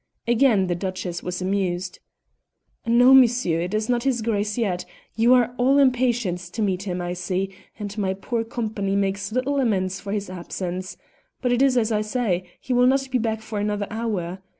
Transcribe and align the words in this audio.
Again 0.27 0.65
the 0.65 0.73
Duchess 0.73 1.21
was 1.21 1.43
amused. 1.43 1.99
"No, 2.87 3.13
monsieur, 3.13 3.59
it 3.59 3.75
is 3.75 3.87
not 3.87 4.01
his 4.01 4.23
Grace 4.23 4.57
yet; 4.57 4.83
you 5.15 5.31
are 5.35 5.53
all 5.59 5.77
impatience 5.77 6.49
to 6.49 6.63
meet 6.63 6.81
him, 6.87 6.99
I 7.01 7.13
see, 7.13 7.51
and 7.77 7.95
my 7.99 8.15
poor 8.15 8.43
company 8.43 8.95
makes 8.95 9.31
little 9.31 9.59
amends 9.59 9.99
for 9.99 10.11
his 10.11 10.27
absence; 10.27 10.97
but 11.39 11.51
it 11.51 11.61
is 11.61 11.77
as 11.77 11.91
I 11.91 12.01
say, 12.01 12.45
he 12.59 12.73
will 12.73 12.87
not 12.87 13.11
be 13.11 13.19
back 13.19 13.43
for 13.43 13.59
another 13.59 13.85
hour. 13.91 14.39